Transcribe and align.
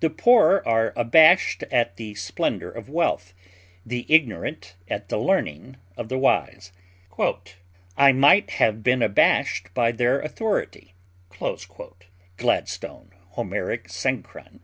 The 0.00 0.10
poor 0.10 0.62
are 0.66 0.92
abashed 0.94 1.62
at 1.72 1.96
the 1.96 2.14
splendor 2.16 2.70
of 2.70 2.90
wealth, 2.90 3.32
the 3.86 4.04
ignorant 4.10 4.76
at 4.90 5.08
the 5.08 5.16
learning 5.16 5.76
of 5.96 6.10
the 6.10 6.18
wise. 6.18 6.70
"I 7.96 8.12
might 8.12 8.50
have 8.60 8.82
been 8.82 9.00
abashed 9.00 9.72
by 9.72 9.90
their 9.92 10.20
authority." 10.20 10.92
GLADSTONE 11.30 13.12
_Homeric 13.38 13.84
Synchron. 13.88 14.60